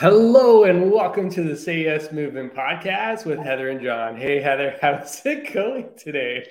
[0.00, 4.16] Hello and welcome to the Say Yes Movement podcast with Heather and John.
[4.16, 6.46] Hey Heather, how's it going today?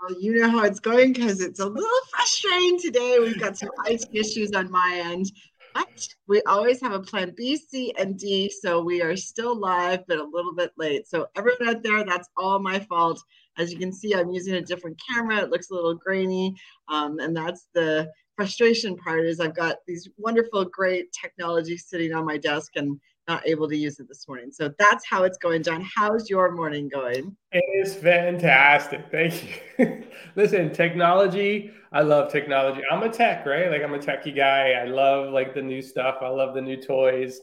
[0.00, 3.18] Well, you know how it's going because it's a little frustrating today.
[3.18, 5.32] We've got some ice issues on my end,
[5.74, 8.48] but we always have a plan B, C, and D.
[8.48, 11.08] So we are still live, but a little bit late.
[11.08, 13.20] So everyone out there, that's all my fault.
[13.58, 15.38] As you can see, I'm using a different camera.
[15.38, 16.54] It looks a little grainy,
[16.86, 22.24] um, and that's the frustration part is I've got these wonderful, great technology sitting on
[22.24, 24.52] my desk and not able to use it this morning.
[24.52, 25.84] So that's how it's going, John.
[25.96, 27.36] How's your morning going?
[27.50, 29.06] It is fantastic.
[29.10, 30.04] Thank you.
[30.36, 32.82] Listen, technology, I love technology.
[32.90, 33.70] I'm a tech, right?
[33.70, 34.72] Like I'm a techie guy.
[34.72, 36.18] I love like the new stuff.
[36.20, 37.40] I love the new toys.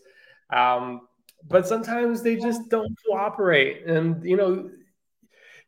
[0.52, 1.02] Um,
[1.50, 3.86] but sometimes they just don't cooperate.
[3.86, 4.70] And you know,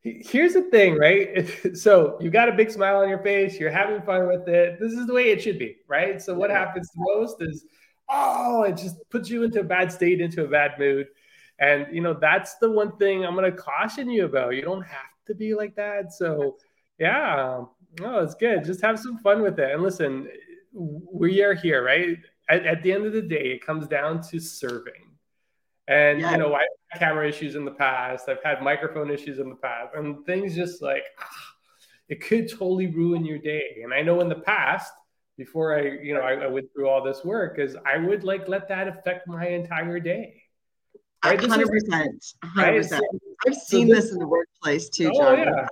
[0.06, 1.50] here's the thing, right?
[1.76, 4.80] So you got a big smile on your face, you're having fun with it.
[4.80, 6.22] This is the way it should be, right?
[6.22, 7.66] So what happens most is,
[8.10, 11.08] oh, it just puts you into a bad state, into a bad mood.
[11.60, 14.56] And you know, that's the one thing I'm gonna caution you about.
[14.56, 16.14] You don't have to be like that.
[16.14, 16.58] So
[17.00, 17.64] yeah,
[18.00, 18.64] no, it's good.
[18.64, 19.72] Just have some fun with it.
[19.72, 20.28] And listen,
[20.74, 22.18] we are here, right?
[22.50, 25.05] At, at the end of the day, it comes down to serving
[25.88, 26.32] and yeah.
[26.32, 28.28] you know, I've had camera issues in the past.
[28.28, 31.28] I've had microphone issues in the past, and things just like ah,
[32.10, 33.82] it could totally ruin your day.
[33.84, 34.92] And I know in the past,
[35.38, 38.48] before I, you know, I, I went through all this work, is I would like
[38.48, 40.42] let that affect my entire day.
[41.24, 43.04] Hundred percent, hundred percent.
[43.48, 45.40] I've seen this, in the workplace too, oh, John.
[45.40, 45.68] Yeah.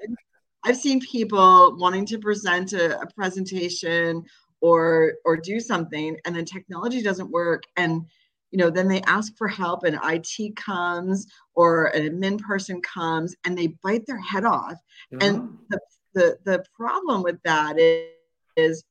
[0.65, 4.23] I've seen people wanting to present a, a presentation
[4.61, 8.05] or or do something, and then technology doesn't work, and
[8.53, 13.35] you know then they ask for help and it comes or an admin person comes
[13.45, 14.75] and they bite their head off.
[15.11, 15.17] Mm-hmm.
[15.21, 15.79] and the,
[16.13, 18.11] the the problem with that is,
[18.55, 18.83] is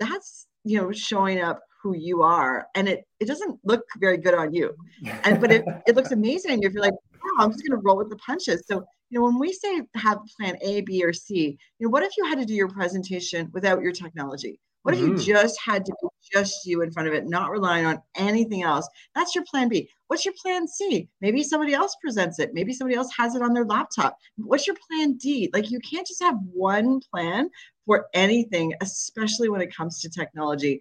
[0.00, 4.34] that's you know showing up who you are and it it doesn't look very good
[4.34, 4.74] on you.
[5.24, 7.98] And but it, it looks amazing if you're like wow i'm just going to roll
[7.98, 8.62] with the punches.
[8.66, 12.02] So you know when we say have plan a b or c you know what
[12.02, 15.04] if you had to do your presentation without your technology what mm-hmm.
[15.04, 15.42] if you mm-hmm.
[15.42, 18.88] just had to be just you in front of it, not relying on anything else?
[19.14, 19.88] That's your plan B.
[20.06, 21.08] What's your plan C?
[21.20, 22.54] Maybe somebody else presents it.
[22.54, 24.16] Maybe somebody else has it on their laptop.
[24.36, 25.50] What's your plan D?
[25.52, 27.50] Like you can't just have one plan
[27.86, 30.80] for anything, especially when it comes to technology,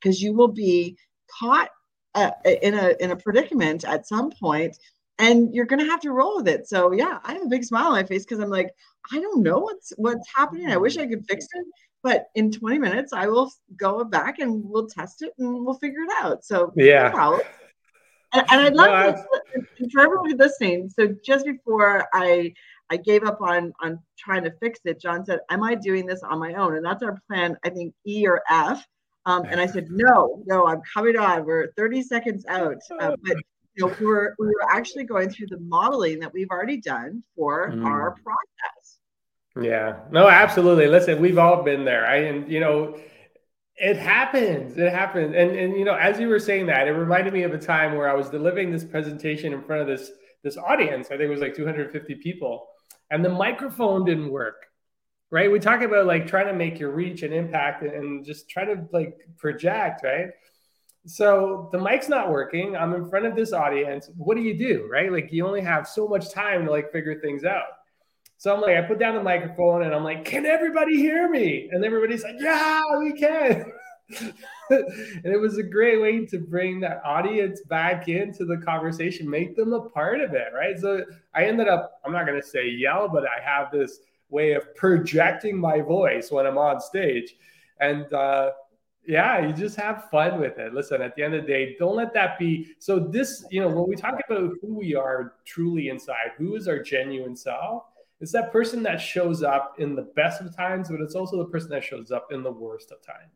[0.00, 0.96] because you will be
[1.38, 1.70] caught
[2.14, 2.30] uh,
[2.62, 4.76] in a in a predicament at some point
[5.18, 6.68] and you're gonna have to roll with it.
[6.68, 8.70] So yeah, I have a big smile on my face because I'm like,
[9.12, 10.70] I don't know what's what's happening.
[10.70, 11.66] I wish I could fix it,
[12.02, 16.02] but in 20 minutes i will go back and we'll test it and we'll figure
[16.02, 16.44] it out.
[16.44, 17.10] So yeah.
[17.14, 17.40] no
[18.32, 20.90] and, and i'd love no, to, for everybody listening.
[20.90, 22.52] So just before i
[22.90, 26.22] i gave up on on trying to fix it john said am i doing this
[26.22, 26.76] on my own?
[26.76, 28.86] And that's our plan i think e or f.
[29.26, 31.44] Um, and i said no no i'm coming on.
[31.44, 32.76] We're 30 seconds out.
[33.00, 33.36] Uh, but
[33.78, 37.22] you know, we were we were actually going through the modeling that we've already done
[37.36, 37.84] for mm.
[37.84, 38.97] our process
[39.60, 40.86] yeah, no, absolutely.
[40.86, 42.06] Listen, we've all been there.
[42.06, 42.98] I and you know,
[43.76, 44.76] it happens.
[44.76, 45.34] It happens.
[45.34, 47.96] And and you know, as you were saying that, it reminded me of a time
[47.96, 50.10] where I was delivering this presentation in front of this
[50.42, 51.06] this audience.
[51.06, 52.66] I think it was like 250 people,
[53.10, 54.66] and the microphone didn't work.
[55.30, 55.50] Right?
[55.52, 58.86] We talk about like trying to make your reach and impact and just try to
[58.92, 60.28] like project, right?
[61.04, 62.76] So the mic's not working.
[62.76, 64.10] I'm in front of this audience.
[64.16, 64.88] What do you do?
[64.90, 65.12] Right?
[65.12, 67.66] Like you only have so much time to like figure things out.
[68.38, 71.68] So I'm like, I put down the microphone and I'm like, can everybody hear me?
[71.72, 73.72] And everybody's like, yeah, we can.
[74.70, 79.56] and it was a great way to bring that audience back into the conversation, make
[79.56, 80.78] them a part of it, right?
[80.78, 81.04] So
[81.34, 83.98] I ended up, I'm not going to say yell, but I have this
[84.30, 87.34] way of projecting my voice when I'm on stage.
[87.80, 88.52] And uh,
[89.04, 90.72] yeah, you just have fun with it.
[90.72, 92.68] Listen, at the end of the day, don't let that be.
[92.78, 96.68] So, this, you know, when we talk about who we are truly inside, who is
[96.68, 97.84] our genuine self,
[98.20, 101.50] it's that person that shows up in the best of times, but it's also the
[101.50, 103.32] person that shows up in the worst of times.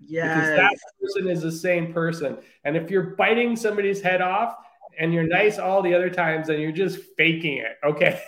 [0.00, 0.34] Yeah.
[0.34, 2.38] Because that person is the same person.
[2.64, 4.56] And if you're biting somebody's head off
[4.98, 7.76] and you're nice all the other times, then you're just faking it.
[7.84, 8.20] Okay.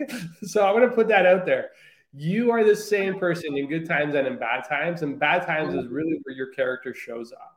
[0.42, 1.70] so I'm going to put that out there.
[2.12, 5.02] You are the same person in good times and in bad times.
[5.02, 7.53] And bad times is really where your character shows up.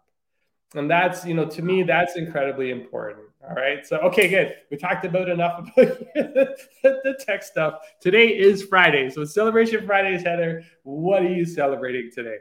[0.75, 3.27] And that's, you know, to me, that's incredibly important.
[3.47, 3.85] All right.
[3.87, 4.55] So, okay, good.
[4.69, 7.79] We talked about enough about the tech stuff.
[8.01, 9.09] Today is Friday.
[9.09, 10.63] So, Celebration Fridays, Heather.
[10.83, 12.37] What are you celebrating today?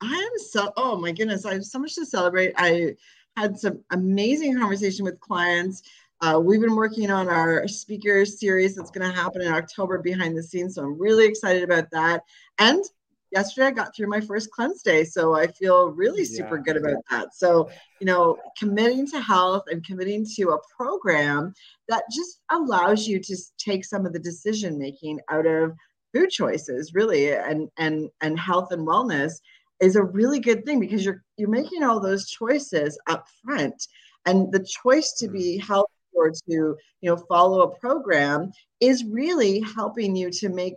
[0.00, 1.44] I am so, oh my goodness.
[1.44, 2.54] I have so much to celebrate.
[2.56, 2.94] I
[3.36, 5.82] had some amazing conversation with clients.
[6.20, 10.36] Uh, we've been working on our speaker series that's going to happen in October behind
[10.36, 10.76] the scenes.
[10.76, 12.22] So, I'm really excited about that.
[12.58, 12.82] And
[13.30, 15.04] yesterday I got through my first cleanse day.
[15.04, 16.62] So I feel really super yeah.
[16.62, 17.34] good about that.
[17.34, 17.70] So,
[18.00, 21.52] you know, committing to health and committing to a program
[21.88, 25.72] that just allows you to take some of the decision making out of
[26.14, 29.32] food choices really and and and health and wellness
[29.80, 33.86] is a really good thing because you're you're making all those choices up front
[34.26, 35.66] and the choice to be mm.
[35.66, 38.50] healthy or to you know follow a program
[38.80, 40.74] is really helping you to make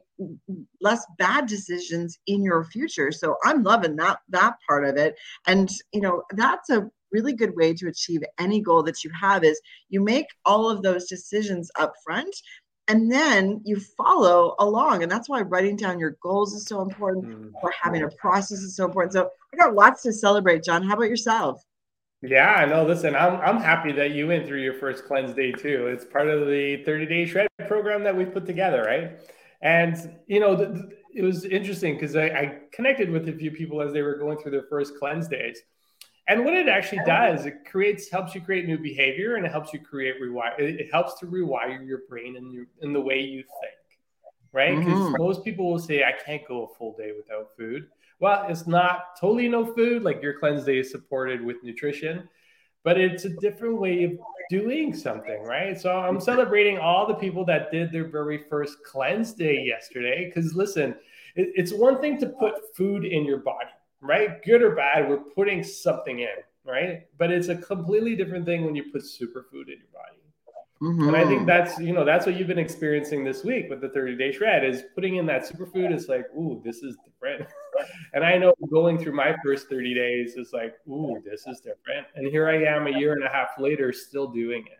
[0.82, 3.12] less bad decisions in your future.
[3.12, 5.16] So i'm loving that that part of it.
[5.48, 9.44] And you know that's a really good way to achieve any goal that you have
[9.44, 9.60] is
[9.90, 12.34] you make all of those decisions up front
[12.88, 15.04] and then you follow along.
[15.04, 17.50] And that's why writing down your goals is so important mm-hmm.
[17.62, 19.14] or having a process is so important.
[19.14, 20.84] So i got lots to celebrate john.
[20.84, 21.62] How about yourself
[22.22, 22.86] yeah, know.
[22.86, 25.88] Listen, I'm I'm happy that you went through your first cleanse day too.
[25.88, 29.20] It's part of the 30 day shred program that we've put together, right?
[29.62, 30.54] And you know,
[31.14, 34.38] it was interesting because I, I, connected with a few people as they were going
[34.38, 35.62] through their first cleanse days.
[36.28, 39.74] And what it actually does, it creates helps you create new behavior and it helps
[39.74, 40.58] you create rewire.
[40.60, 43.74] It, it helps to rewire your brain and in the way you think,
[44.54, 44.78] right?
[44.78, 45.22] Because mm-hmm.
[45.22, 47.88] most people will say, "I can't go a full day without food."
[48.22, 50.04] well, it's not totally no food.
[50.04, 52.30] Like your cleanse day is supported with nutrition,
[52.84, 54.12] but it's a different way of
[54.50, 55.80] doing something, right?
[55.80, 60.26] So I'm celebrating all the people that did their very first cleanse day yesterday.
[60.26, 60.92] Because listen,
[61.36, 63.72] it, it's one thing to put food in your body,
[64.02, 64.42] right?
[64.44, 66.28] Good or bad, we're putting something in,
[66.64, 67.08] right?
[67.18, 70.22] But it's a completely different thing when you put superfood in your body.
[70.82, 71.10] Mm-hmm.
[71.10, 73.90] And I think that's you know that's what you've been experiencing this week with the
[73.90, 77.48] 30 day shred is putting in that superfood is like ooh this is different.
[78.14, 82.08] and I know going through my first 30 days is like ooh this is different.
[82.16, 84.80] And here I am a year and a half later still doing it.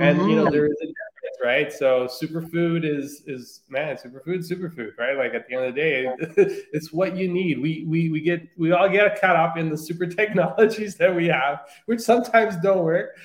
[0.00, 0.30] And mm-hmm.
[0.30, 0.52] you know mm-hmm.
[0.52, 1.72] there is a difference, right?
[1.74, 5.18] So superfood is is man superfood superfood, right?
[5.18, 6.10] Like at the end of the day,
[6.72, 7.60] it's what you need.
[7.60, 11.26] We we we get we all get caught up in the super technologies that we
[11.26, 13.18] have, which sometimes don't work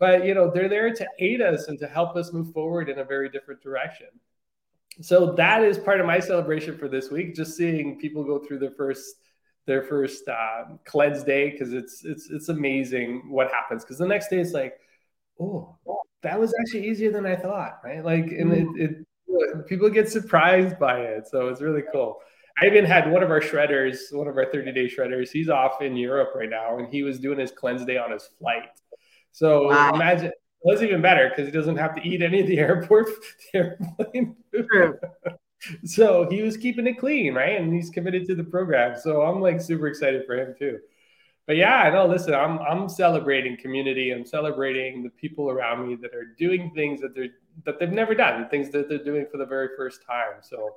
[0.00, 2.98] but you know they're there to aid us and to help us move forward in
[2.98, 4.08] a very different direction
[5.00, 8.58] so that is part of my celebration for this week just seeing people go through
[8.58, 9.16] their first
[9.66, 14.28] their first uh, cleanse day because it's it's it's amazing what happens because the next
[14.28, 14.80] day it's like
[15.38, 15.76] oh
[16.22, 18.80] that was actually easier than i thought right like and it, mm.
[18.80, 22.18] it people get surprised by it so it's really cool
[22.60, 25.30] I even had one of our shredders, one of our 30 day shredders.
[25.30, 28.28] He's off in Europe right now, and he was doing his cleanse day on his
[28.38, 28.68] flight.
[29.32, 29.94] So wow.
[29.94, 30.32] imagine
[30.62, 33.08] was even better because he doesn't have to eat any of the airport
[33.52, 34.98] the airplane food.
[35.84, 37.60] so he was keeping it clean, right?
[37.60, 38.98] And he's committed to the program.
[38.98, 40.78] So I'm like super excited for him too.
[41.46, 42.06] But yeah, I know.
[42.06, 44.12] Listen, I'm I'm celebrating community.
[44.12, 47.30] I'm celebrating the people around me that are doing things that they're
[47.64, 50.42] that they've never done, things that they're doing for the very first time.
[50.42, 50.76] So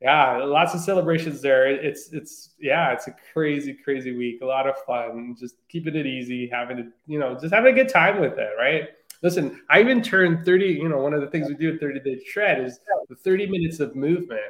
[0.00, 1.66] yeah, lots of celebrations there.
[1.66, 4.40] It's it's yeah, it's a crazy crazy week.
[4.40, 5.36] A lot of fun.
[5.38, 8.50] Just keeping it easy, having to you know just having a good time with it,
[8.58, 8.88] right?
[9.22, 10.66] Listen, I even turned 30.
[10.66, 12.80] You know, one of the things we do at 30 Day Shred is
[13.10, 14.40] the 30 minutes of movement.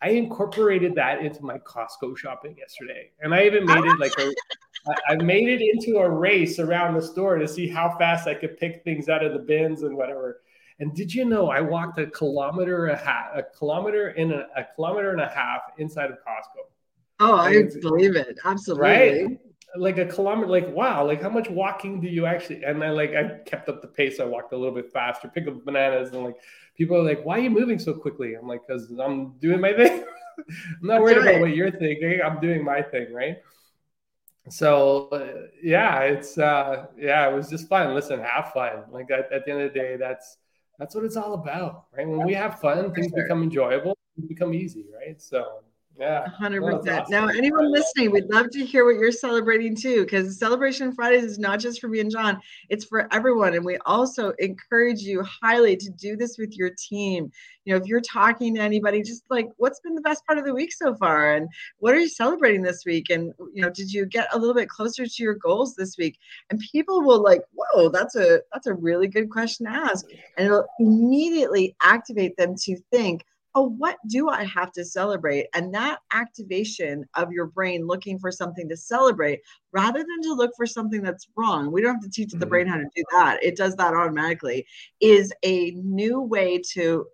[0.00, 4.32] I incorporated that into my Costco shopping yesterday, and I even made it like a.
[5.08, 8.58] I made it into a race around the store to see how fast I could
[8.58, 10.40] pick things out of the bins and whatever.
[10.82, 14.66] And did you know I walked a kilometer a half, a kilometer in a, a
[14.74, 16.64] kilometer and a half inside of Costco?
[17.20, 18.36] Oh, I believe it.
[18.44, 18.82] Absolutely.
[18.82, 19.38] Right?
[19.76, 22.64] Like a kilometer, like wow, like how much walking do you actually?
[22.64, 24.18] And I like I kept up the pace.
[24.18, 26.34] I walked a little bit faster, picked up bananas, and like
[26.76, 29.72] people are like, "Why are you moving so quickly?" I'm like, "Cause I'm doing my
[29.72, 30.02] thing.
[30.38, 31.28] I'm not worried right.
[31.28, 32.20] about what you're thinking.
[32.24, 33.36] I'm doing my thing, right?"
[34.50, 37.94] So uh, yeah, it's uh yeah, it was just fun.
[37.94, 38.82] Listen, have fun.
[38.90, 40.38] Like at, at the end of the day, that's
[40.78, 42.06] that's what it's all about, right?
[42.06, 43.96] When we have fun, things become enjoyable,
[44.28, 45.20] become easy, right?
[45.20, 45.62] So
[46.02, 46.80] yeah, 100%.
[46.80, 47.04] Awesome.
[47.10, 51.38] Now, anyone listening, we'd love to hear what you're celebrating too, because Celebration Fridays is
[51.38, 53.54] not just for me and John, it's for everyone.
[53.54, 57.30] And we also encourage you highly to do this with your team.
[57.64, 60.44] You know, if you're talking to anybody, just like what's been the best part of
[60.44, 61.34] the week so far?
[61.34, 63.08] And what are you celebrating this week?
[63.08, 66.18] And, you know, did you get a little bit closer to your goals this week?
[66.50, 70.04] And people will like, whoa, that's a that's a really good question to ask.
[70.36, 75.46] And it'll immediately activate them to think, oh, what do I have to celebrate?
[75.54, 79.40] And that activation of your brain looking for something to celebrate
[79.72, 82.48] rather than to look for something that's wrong, we don't have to teach the mm-hmm.
[82.48, 83.42] brain how to do that.
[83.42, 84.66] It does that automatically,
[85.00, 87.06] is a new way to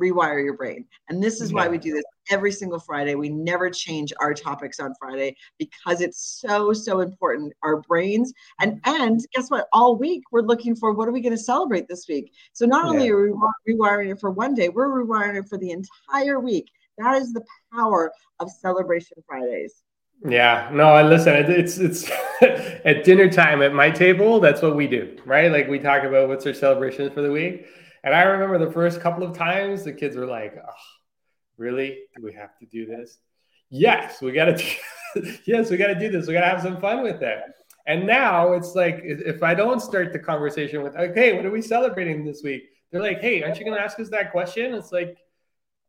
[0.00, 0.84] rewire your brain.
[1.08, 1.56] And this is yeah.
[1.56, 3.14] why we do this every single Friday.
[3.14, 7.52] We never change our topics on Friday because it's so so important.
[7.62, 9.68] Our brains and and guess what?
[9.72, 12.32] All week we're looking for what are we going to celebrate this week.
[12.52, 15.70] So not only are we rewiring it for one day, we're rewiring it for the
[15.70, 16.70] entire week.
[16.98, 19.82] That is the power of Celebration Fridays.
[20.24, 21.34] Yeah, no, I listen.
[21.34, 22.10] It's it's
[22.42, 24.40] at dinner time at my table.
[24.40, 25.52] That's what we do, right?
[25.52, 27.66] Like we talk about what's our celebration for the week.
[28.04, 30.72] And I remember the first couple of times the kids were like, oh,
[31.56, 31.98] "Really?
[32.16, 33.18] Do we have to do this?"
[33.70, 34.64] Yes, we got to.
[35.44, 36.26] yes, we got to do this.
[36.26, 37.38] We got to have some fun with it.
[37.86, 41.62] And now it's like if I don't start the conversation with, "Okay, what are we
[41.62, 44.92] celebrating this week?" They're like, "Hey, aren't you going to ask us that question?" It's
[44.92, 45.16] like,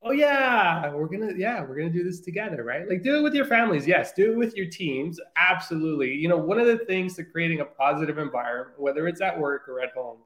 [0.04, 3.34] oh yeah we're gonna yeah we're gonna do this together right like do it with
[3.34, 7.16] your families yes do it with your teams absolutely you know one of the things
[7.16, 10.18] to creating a positive environment whether it's at work or at home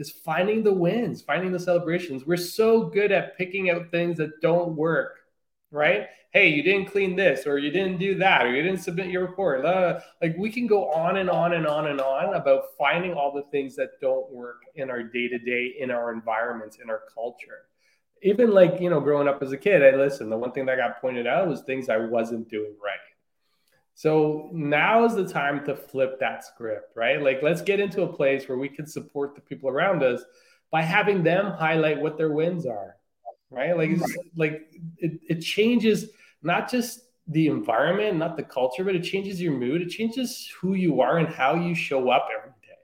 [0.00, 2.26] is finding the wins finding the celebrations.
[2.26, 5.20] We're so good at picking out things that don't work
[5.70, 6.06] right?
[6.32, 9.26] Hey you didn't clean this or you didn't do that or you didn't submit your
[9.26, 13.32] report like we can go on and on and on and on about finding all
[13.32, 17.02] the things that don't work in our day to day in our environments in our
[17.12, 17.66] culture.
[18.22, 20.76] Even like you know growing up as a kid i listen the one thing that
[20.76, 22.98] got pointed out was things i wasn't doing right
[24.00, 27.20] so now is the time to flip that script right?
[27.20, 30.22] Like let's get into a place where we can support the people around us
[30.70, 32.96] by having them highlight what their wins are
[33.50, 33.76] right?
[33.76, 33.90] Like
[34.34, 36.06] like it, it changes
[36.42, 39.82] not just the environment not the culture but it changes your mood.
[39.82, 42.78] It changes who you are and how you show up every day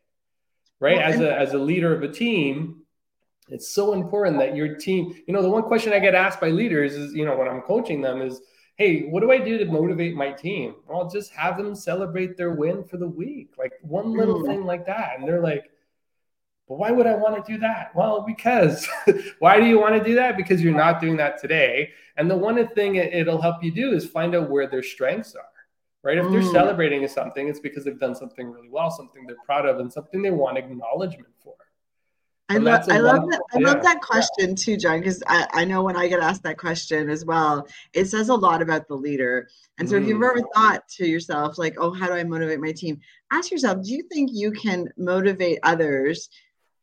[0.80, 0.98] right?
[0.98, 2.82] Well, as a as a leader of a team
[3.48, 6.50] it's so important that your team, you know, the one question I get asked by
[6.50, 8.40] leaders is, you know, when I'm coaching them is,
[8.76, 10.76] hey, what do I do to motivate my team?
[10.86, 14.46] Well, just have them celebrate their win for the week, like one little mm.
[14.46, 15.18] thing like that.
[15.18, 15.70] And they're like,
[16.68, 17.94] but why would I want to do that?
[17.94, 18.86] Well, because
[19.38, 20.36] why do you want to do that?
[20.36, 21.90] Because you're not doing that today.
[22.16, 25.34] And the one thing it, will help you do is find out where their strengths
[25.34, 25.48] are,
[26.02, 26.18] right?
[26.18, 26.52] If they're mm.
[26.52, 30.20] celebrating something, it's because they've done something really well, something they're proud of, and something
[30.20, 31.54] they want acknowledgement for.
[32.48, 33.66] I love I love that I yeah.
[33.66, 37.10] love that question too, John, because I, I know when I get asked that question
[37.10, 39.48] as well, it says a lot about the leader.
[39.78, 40.02] And so mm.
[40.02, 40.54] if you've ever mm.
[40.54, 43.00] thought to yourself, like, oh, how do I motivate my team?
[43.32, 46.28] Ask yourself, do you think you can motivate others?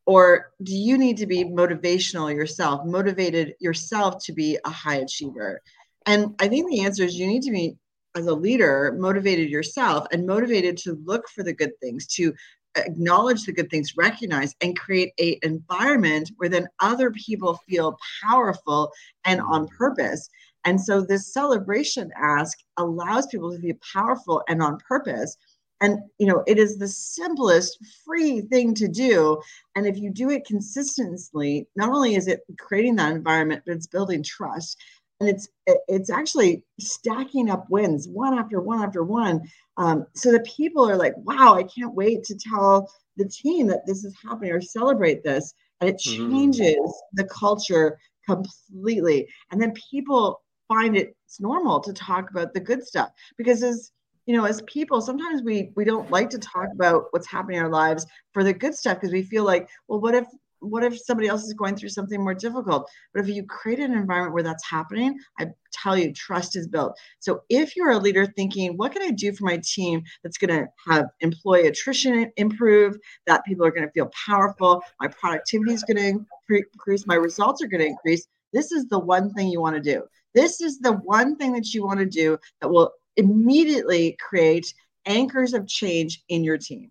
[0.06, 5.62] Or do you need to be motivational yourself, motivated yourself to be a high achiever?
[6.04, 7.78] And I think the answer is you need to be
[8.14, 12.34] as a leader motivated yourself and motivated to look for the good things to
[12.76, 18.90] acknowledge the good things, recognize, and create a environment where then other people feel powerful
[19.24, 19.70] and on mm.
[19.70, 20.28] purpose.
[20.64, 25.36] And so this celebration ask allows people to be powerful and on purpose.
[25.80, 29.40] And you know, it is the simplest free thing to do.
[29.76, 33.86] And if you do it consistently, not only is it creating that environment, but it's
[33.86, 34.78] building trust
[35.24, 35.48] and it's
[35.88, 39.40] it's actually stacking up wins one after one after one
[39.76, 43.86] um, so that people are like wow i can't wait to tell the team that
[43.86, 46.30] this is happening or celebrate this and it mm-hmm.
[46.30, 46.92] changes mm.
[47.14, 52.86] the culture completely and then people find it, it's normal to talk about the good
[52.86, 53.90] stuff because as
[54.26, 57.62] you know as people sometimes we we don't like to talk about what's happening in
[57.62, 60.26] our lives for the good stuff because we feel like well what if
[60.64, 62.90] what if somebody else is going through something more difficult?
[63.12, 66.96] But if you create an environment where that's happening, I tell you, trust is built.
[67.20, 70.58] So if you're a leader thinking, what can I do for my team that's going
[70.58, 75.82] to have employee attrition improve, that people are going to feel powerful, my productivity is
[75.82, 79.60] going to increase, my results are going to increase, this is the one thing you
[79.60, 80.04] want to do.
[80.34, 84.72] This is the one thing that you want to do that will immediately create
[85.06, 86.90] anchors of change in your team.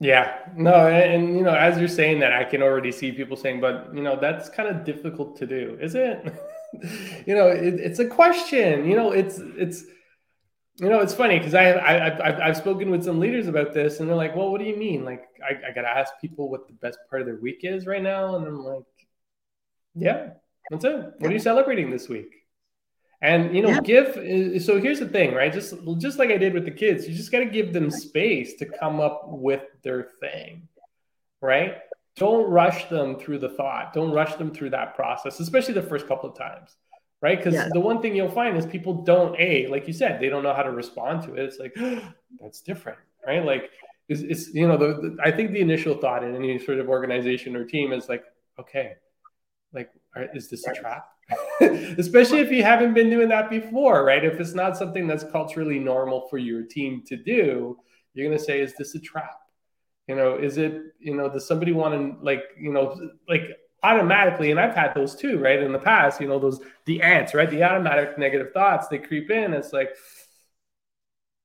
[0.00, 3.36] Yeah, no, and, and, you know, as you're saying that, I can already see people
[3.36, 6.24] saying, but you know, that's kind of difficult to do, is it?
[7.26, 8.86] you know, it, it's a question.
[8.88, 9.84] You know, it's it's
[10.80, 14.00] you know, it's funny because I, I I've, I've spoken with some leaders about this,
[14.00, 15.04] and they're like, "Well, what do you mean?
[15.04, 17.86] Like, I, I got to ask people what the best part of their week is
[17.86, 18.82] right now," and I'm like,
[19.94, 20.30] "Yeah,
[20.70, 21.14] that's it.
[21.18, 22.43] What are you celebrating this week?"
[23.24, 23.80] And you know, yeah.
[23.80, 24.62] give.
[24.62, 25.50] So here's the thing, right?
[25.50, 28.52] Just just like I did with the kids, you just got to give them space
[28.56, 30.68] to come up with their thing,
[31.40, 31.78] right?
[32.16, 33.94] Don't rush them through the thought.
[33.94, 36.76] Don't rush them through that process, especially the first couple of times,
[37.22, 37.38] right?
[37.38, 37.70] Because yeah.
[37.72, 40.52] the one thing you'll find is people don't a like you said they don't know
[40.52, 41.44] how to respond to it.
[41.44, 41.74] It's like
[42.42, 43.42] that's different, right?
[43.42, 43.70] Like
[44.06, 46.90] it's, it's you know the, the, I think the initial thought in any sort of
[46.90, 48.24] organization or team is like
[48.60, 48.96] okay,
[49.72, 49.90] like
[50.34, 51.08] is this a trap?
[51.60, 54.24] especially if you haven't been doing that before, right?
[54.24, 57.78] If it's not something that's culturally normal for your team to do,
[58.12, 59.40] you're going to say, is this a trap?
[60.08, 63.42] You know, is it, you know, does somebody want to, like, you know, like
[63.82, 65.60] automatically, and I've had those too, right?
[65.60, 67.48] In the past, you know, those, the ants, right?
[67.48, 69.54] The automatic negative thoughts, they creep in.
[69.54, 69.90] It's like,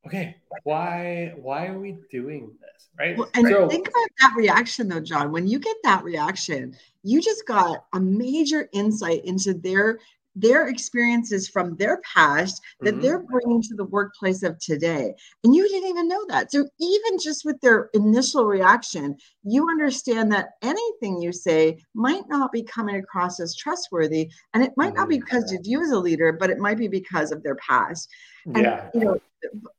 [0.05, 2.89] okay, why, why are we doing this?
[2.97, 3.17] Right.
[3.17, 5.31] Well, and so, think about that reaction though, John.
[5.31, 9.99] When you get that reaction, you just got a major insight into their
[10.35, 13.01] their experiences from their past that mm-hmm.
[13.01, 15.13] they're bringing to the workplace of today.
[15.43, 16.51] And you didn't even know that.
[16.51, 22.51] So, even just with their initial reaction, you understand that anything you say might not
[22.51, 24.31] be coming across as trustworthy.
[24.53, 25.25] And it might not be mm-hmm.
[25.25, 28.09] because of you as a leader, but it might be because of their past.
[28.45, 28.89] And, yeah.
[28.93, 29.19] you know,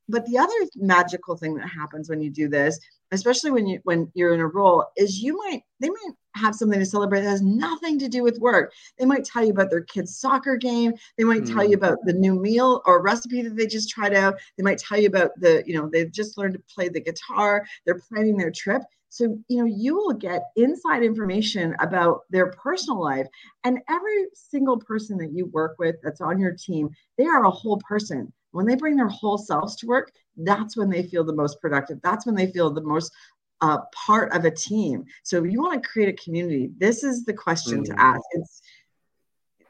[0.09, 2.79] but the other magical thing that happens when you do this
[3.13, 6.79] especially when you when you're in a role is you might they might have something
[6.79, 8.73] to celebrate that has nothing to do with work.
[8.99, 10.93] They might tell you about their kids soccer game.
[11.19, 11.53] They might mm.
[11.53, 11.81] tell you mm.
[11.81, 14.37] about the new meal or recipe that they just tried out.
[14.57, 17.67] They might tell you about the you know they've just learned to play the guitar.
[17.85, 18.83] They're planning their trip.
[19.09, 23.27] So you know you will get inside information about their personal life.
[23.65, 27.51] And every single person that you work with that's on your team they are a
[27.51, 31.35] whole person when they bring their whole selves to work, that's when they feel the
[31.35, 32.01] most productive.
[32.03, 33.13] That's when they feel the most
[33.61, 35.05] uh, part of a team.
[35.23, 37.95] So if you want to create a community, this is the question mm-hmm.
[37.95, 38.23] to ask.
[38.33, 38.63] It's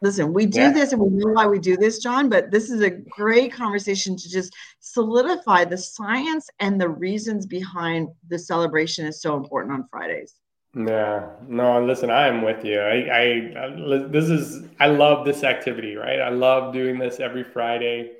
[0.02, 0.72] listen, we do yeah.
[0.72, 4.16] this and we know why we do this, John, but this is a great conversation
[4.16, 9.88] to just solidify the science and the reasons behind the celebration is so important on
[9.90, 10.34] Fridays.
[10.74, 12.80] Yeah, no, listen, I am with you.
[12.80, 16.20] I, I, this is, I love this activity, right?
[16.20, 18.12] I love doing this every Friday.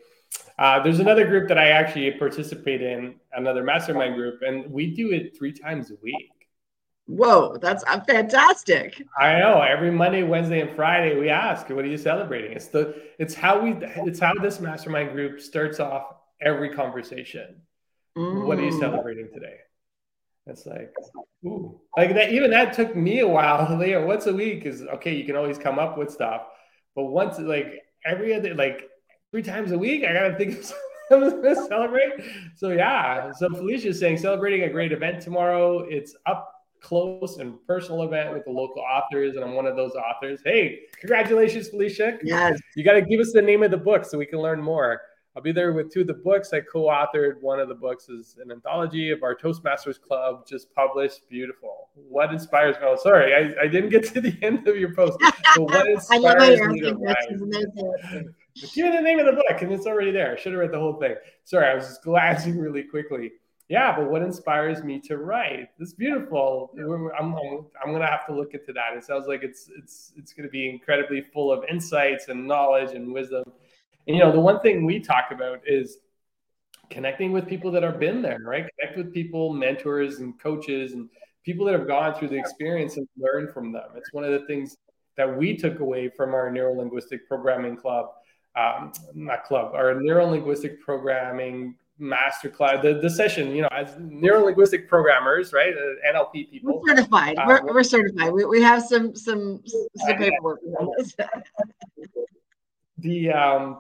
[0.59, 5.11] Uh, there's another group that I actually participate in, another mastermind group, and we do
[5.11, 6.41] it three times a week.
[7.07, 9.03] Whoa, that's uh, fantastic!
[9.19, 9.63] I know.
[9.63, 13.61] Every Monday, Wednesday, and Friday, we ask, "What are you celebrating?" It's the it's how
[13.61, 13.75] we
[14.07, 17.63] it's how this mastermind group starts off every conversation.
[18.17, 18.47] Mm.
[18.47, 18.79] What are you mm.
[18.79, 19.57] celebrating today?
[20.47, 20.93] It's like,
[21.45, 22.33] ooh, like that.
[22.33, 23.77] Even that took me a while.
[23.79, 25.15] Leo, once a week is okay.
[25.15, 26.43] You can always come up with stuff,
[26.95, 28.90] but once like every other like
[29.31, 30.05] three times a week.
[30.05, 30.65] I gotta think of
[31.09, 32.13] something to celebrate.
[32.57, 33.33] So yeah.
[33.33, 35.81] So Felicia's saying celebrating a great event tomorrow.
[35.81, 39.93] It's up close and personal event with the local authors, and I'm one of those
[39.93, 40.41] authors.
[40.45, 42.19] Hey, congratulations, Felicia.
[42.23, 42.59] Yes.
[42.75, 45.03] You got to give us the name of the book so we can learn more.
[45.37, 46.53] I'll be there with two of the books.
[46.53, 51.29] I co-authored one of the books is an anthology of our Toastmasters Club, just published.
[51.29, 51.89] Beautiful.
[51.95, 52.77] What inspires?
[52.83, 55.19] Oh, sorry, I, I didn't get to the end of your post.
[55.21, 60.11] But what inspires me to Give me the name of the book, and it's already
[60.11, 60.33] there.
[60.33, 61.15] I should have read the whole thing.
[61.45, 63.33] Sorry, I was just glancing really quickly.
[63.69, 65.69] Yeah, but what inspires me to write?
[65.79, 66.73] It's beautiful.
[66.77, 68.97] I'm, I'm, gonna have to look into that.
[68.97, 73.13] It sounds like it's it's it's gonna be incredibly full of insights and knowledge and
[73.13, 73.45] wisdom.
[74.09, 75.99] And you know, the one thing we talk about is
[76.91, 78.67] connecting with people that have been there, right?
[78.77, 81.09] Connect with people, mentors and coaches and
[81.45, 83.91] people that have gone through the experience and learn from them.
[83.95, 84.77] It's one of the things
[85.17, 88.07] that we took away from our neuro linguistic programming club
[88.57, 93.95] um, not club, our neuro linguistic programming master class, the, the session, you know, as
[93.99, 95.75] neuro linguistic programmers, right?
[95.75, 96.81] Uh, NLP people.
[96.81, 97.39] We're certified.
[97.39, 98.33] Uh, we're, we're, certified.
[98.33, 99.63] We, we have some some
[99.97, 100.61] some paperwork.
[102.99, 103.79] the um,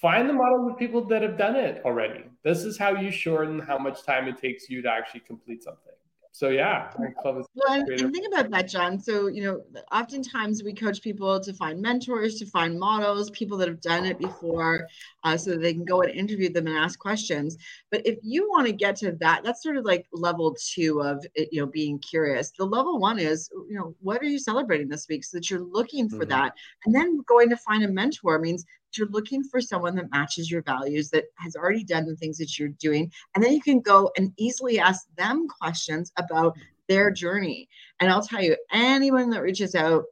[0.00, 2.24] find the model of people that have done it already.
[2.42, 5.92] This is how you shorten how much time it takes you to actually complete something
[6.34, 8.98] so yeah, well, and, and think about that, John.
[8.98, 9.60] So you know,
[9.92, 14.18] oftentimes we coach people to find mentors, to find models, people that have done it
[14.18, 14.88] before,
[15.24, 17.58] uh, so that they can go and interview them and ask questions.
[17.90, 21.22] But if you want to get to that, that's sort of like level two of
[21.34, 22.50] you know being curious.
[22.50, 25.60] The level one is you know what are you celebrating this week, so that you're
[25.60, 26.30] looking for mm-hmm.
[26.30, 26.54] that,
[26.86, 28.64] and then going to find a mentor means
[28.96, 32.58] you're looking for someone that matches your values, that has already done the things that
[32.58, 33.10] you're doing.
[33.34, 36.56] And then you can go and easily ask them questions about
[36.88, 37.68] their journey.
[38.00, 40.04] And I'll tell you, anyone that reaches out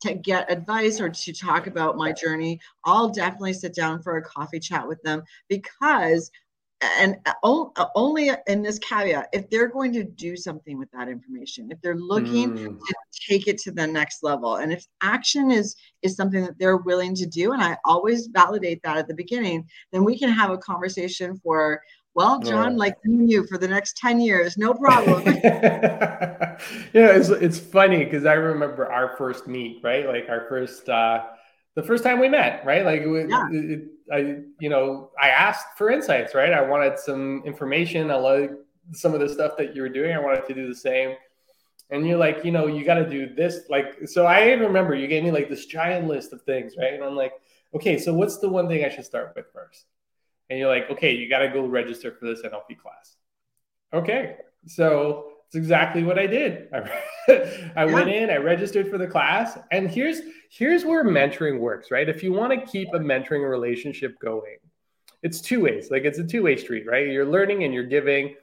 [0.00, 4.22] to get advice or to talk about my journey, I'll definitely sit down for a
[4.22, 6.30] coffee chat with them because
[6.80, 11.80] and only in this caveat if they're going to do something with that information if
[11.82, 12.78] they're looking mm.
[12.78, 12.94] to
[13.28, 17.14] take it to the next level and if action is is something that they're willing
[17.14, 20.58] to do and i always validate that at the beginning then we can have a
[20.58, 21.82] conversation for
[22.14, 22.78] well john yeah.
[22.78, 26.56] like you for the next 10 years no problem yeah
[26.92, 31.24] it's, it's funny because i remember our first meet right like our first uh
[31.78, 32.84] the first time we met, right?
[32.84, 33.48] Like, it, yeah.
[33.52, 34.18] it, I,
[34.58, 36.52] you know, I asked for insights, right?
[36.52, 38.10] I wanted some information.
[38.10, 38.50] I like
[38.92, 40.12] some of the stuff that you were doing.
[40.12, 41.14] I wanted to do the same.
[41.90, 43.60] And you're like, you know, you got to do this.
[43.70, 46.94] Like, so I remember you gave me like this giant list of things, right?
[46.94, 47.34] And I'm like,
[47.72, 49.86] okay, so what's the one thing I should start with first?
[50.50, 53.14] And you're like, okay, you got to go register for this NLP class.
[53.92, 54.34] Okay,
[54.66, 56.68] so it's exactly what I did.
[56.74, 56.78] I,
[57.74, 57.92] I yeah.
[57.92, 62.06] went in, I registered for the class, and here's here's where mentoring works, right?
[62.06, 64.58] If you want to keep a mentoring relationship going,
[65.22, 65.90] it's two ways.
[65.90, 67.08] Like it's a two-way street, right?
[67.08, 68.34] You're learning and you're giving,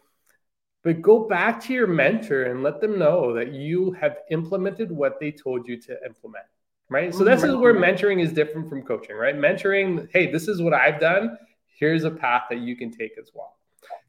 [0.84, 5.20] but go back to your mentor and let them know that you have implemented what
[5.20, 6.46] they told you to implement.
[6.90, 7.14] right?
[7.14, 7.84] So this is where mm-hmm.
[7.84, 9.36] mentoring is different from coaching, right?
[9.36, 11.38] Mentoring, hey, this is what I've done.
[11.78, 13.58] Here's a path that you can take as well.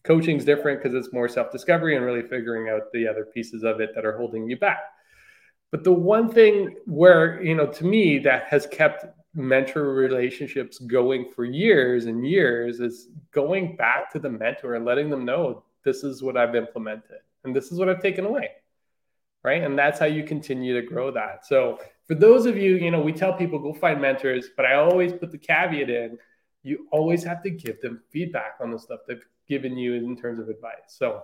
[0.04, 3.80] Coaching is different because it's more self-discovery and really figuring out the other pieces of
[3.80, 4.84] it that are holding you back.
[5.70, 11.30] But the one thing where, you know, to me that has kept mentor relationships going
[11.34, 16.04] for years and years is going back to the mentor and letting them know this
[16.04, 18.50] is what I've implemented and this is what I've taken away.
[19.44, 19.62] Right.
[19.62, 21.46] And that's how you continue to grow that.
[21.46, 24.74] So for those of you, you know, we tell people go find mentors, but I
[24.74, 26.18] always put the caveat in
[26.66, 30.38] you always have to give them feedback on the stuff they've given you in terms
[30.38, 30.74] of advice.
[30.88, 31.22] So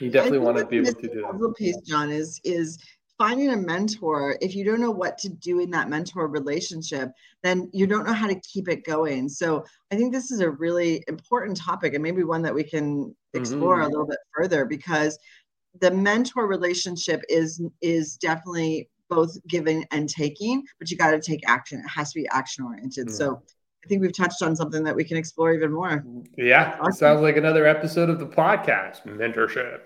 [0.00, 1.38] you definitely want to be able to do that.
[1.38, 2.78] The piece, John, is is
[3.18, 7.10] finding a mentor, if you don't know what to do in that mentor relationship,
[7.42, 9.28] then you don't know how to keep it going.
[9.28, 13.14] So I think this is a really important topic and maybe one that we can
[13.32, 13.86] explore mm-hmm.
[13.86, 15.18] a little bit further because
[15.80, 21.48] the mentor relationship is is definitely both giving and taking, but you got to take
[21.48, 21.78] action.
[21.78, 23.08] It has to be action oriented.
[23.08, 23.16] Mm-hmm.
[23.16, 23.42] So
[23.86, 26.04] I think we've touched on something that we can explore even more.
[26.36, 26.92] Yeah, awesome.
[26.92, 29.82] sounds like another episode of the podcast, mentorship.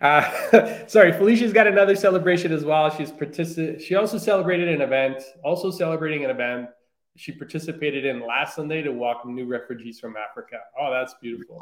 [0.00, 2.88] Uh, sorry, Felicia's got another celebration as well.
[2.88, 6.70] She's particip- She also celebrated an event, also celebrating an event
[7.16, 10.56] she participated in last Sunday to welcome new refugees from Africa.
[10.80, 11.60] Oh, that's beautiful.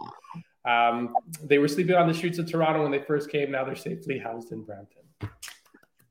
[0.64, 3.50] Um, they were sleeping on the streets of Toronto when they first came.
[3.50, 5.03] Now they're safely housed in Brampton.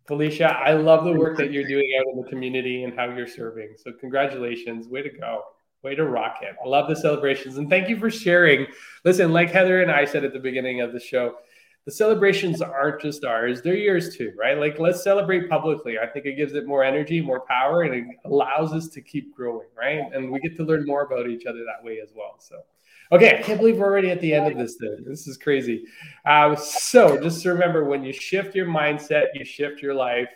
[0.07, 3.27] Felicia, I love the work that you're doing out in the community and how you're
[3.27, 3.75] serving.
[3.77, 4.87] So, congratulations.
[4.87, 5.43] Way to go.
[5.81, 6.55] Way to rock it.
[6.63, 7.57] I love the celebrations.
[7.57, 8.67] And thank you for sharing.
[9.05, 11.35] Listen, like Heather and I said at the beginning of the show,
[11.85, 14.57] the celebrations aren't just ours, they're yours too, right?
[14.57, 15.97] Like, let's celebrate publicly.
[15.97, 19.33] I think it gives it more energy, more power, and it allows us to keep
[19.35, 20.03] growing, right?
[20.13, 22.35] And we get to learn more about each other that way as well.
[22.37, 22.61] So,
[23.11, 25.03] okay, I can't believe we're already at the end of this thing.
[25.07, 25.85] This is crazy.
[26.25, 30.29] Uh, so, just remember when you shift your mindset, you shift your life.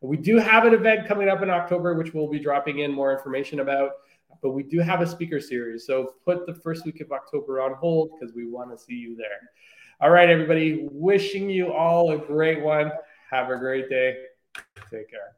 [0.00, 3.12] We do have an event coming up in October, which we'll be dropping in more
[3.16, 3.92] information about
[4.42, 5.86] but we do have a speaker series.
[5.86, 9.16] So put the first week of October on hold because we want to see you
[9.16, 9.50] there.
[10.00, 12.92] All right, everybody, wishing you all a great one.
[13.30, 14.16] Have a great day.
[14.90, 15.37] Take care.